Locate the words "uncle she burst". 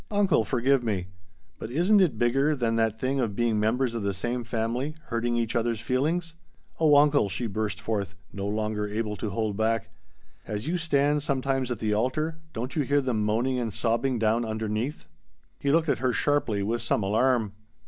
6.95-7.79